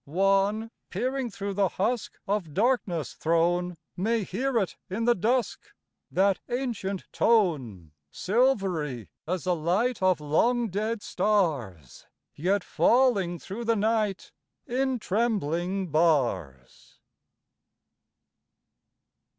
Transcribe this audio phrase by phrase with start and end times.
[0.05, 5.61] One peering through the husk Of darkness thrown May hear it in the dusk
[6.09, 13.75] That ancient tone, Silvery as the light Of long dead stars Yet falling through the
[13.75, 14.31] night
[14.65, 16.97] In trembling bars.